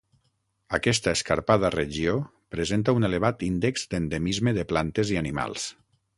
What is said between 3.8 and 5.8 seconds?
d'endemisme de plantes i animals.